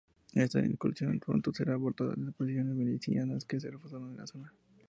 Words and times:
Esta 0.33 0.57
incursión 0.65 1.19
pronto 1.19 1.53
fue 1.53 1.71
abortada 1.71 2.15
desde 2.15 2.31
posiciones 2.31 2.73
milicianas 2.73 3.45
que 3.45 3.59
se 3.59 3.69
reforzaron 3.69 4.09
en 4.09 4.17
la 4.17 4.25
zona. 4.25 4.51